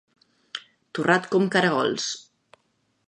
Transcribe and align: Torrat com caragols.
Torrat 0.99 1.29
com 1.35 1.47
caragols. 1.57 2.09